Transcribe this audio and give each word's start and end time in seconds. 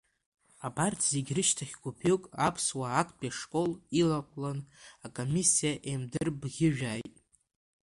Абарҭ 0.67 0.99
зегь 1.11 1.31
рышьҭахь 1.35 1.75
гәыԥҩык 1.81 2.23
аԥсуаа 2.47 2.93
актәи 3.01 3.31
ашкол 3.33 3.71
илақәлан 3.99 4.59
акомиссиа 5.05 5.73
еимдырбӷьыжәааит. 5.89 7.15